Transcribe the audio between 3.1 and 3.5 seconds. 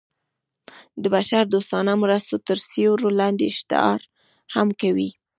لاندې